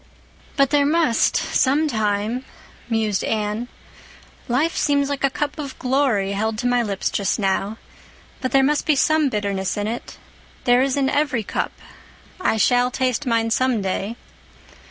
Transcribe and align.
"But 0.57 0.71
there 0.71 0.83
must—sometime," 0.87 2.43
mused 2.89 3.23
Anne. 3.23 3.67
"Life 4.47 4.75
seems 4.75 5.09
like 5.09 5.23
a 5.23 5.29
cup 5.29 5.59
of 5.59 5.77
glory 5.77 6.31
held 6.31 6.57
to 6.57 6.65
my 6.65 6.81
lips 6.81 7.11
just 7.11 7.37
now. 7.37 7.77
But 8.41 8.51
there 8.51 8.63
must 8.63 8.87
be 8.87 8.95
some 8.95 9.29
bitterness 9.29 9.77
in 9.77 9.85
it—there 9.85 10.81
is 10.81 10.97
in 10.97 11.07
every 11.07 11.43
cup. 11.43 11.73
I 12.39 12.57
shall 12.57 12.89
taste 12.89 13.27
mine 13.27 13.51
some 13.51 13.83
day. 13.83 14.15